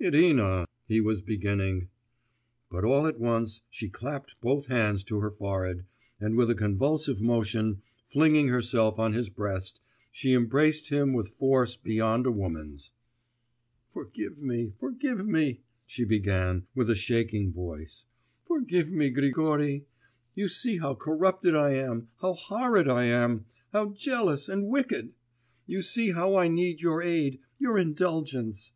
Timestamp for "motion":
7.22-7.82